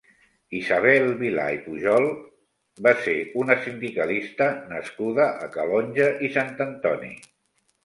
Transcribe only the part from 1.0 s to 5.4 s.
Vilà i Pujol va ser una sindicalista nascuda